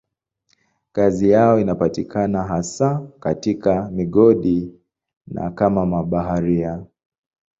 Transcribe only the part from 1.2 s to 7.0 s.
yao inapatikana hasa katika migodi na kama mabaharia.